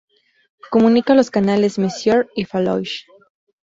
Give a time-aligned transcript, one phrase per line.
[0.71, 3.05] Comunica los canales Messier y Fallos.